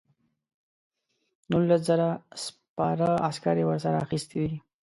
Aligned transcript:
نولس 1.49 1.81
زره 1.89 2.09
سپاره 2.43 3.09
عسکر 3.29 3.55
یې 3.59 3.65
ورسره 3.67 3.97
اخیستي 4.05 4.37
دي. 4.43 4.55